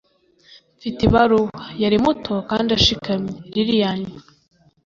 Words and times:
mfite 0.77 0.99
ibaruwa. 1.07 1.61
yari 1.83 1.97
muto 2.03 2.33
kandi 2.49 2.69
ashikamye. 2.77 3.33
lillian 3.53 3.99